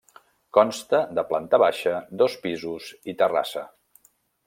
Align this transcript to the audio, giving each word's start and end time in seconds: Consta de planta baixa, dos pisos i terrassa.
Consta 0.57 1.01
de 1.19 1.25
planta 1.33 1.61
baixa, 1.65 1.93
dos 2.23 2.41
pisos 2.47 2.91
i 3.15 3.19
terrassa. 3.25 3.69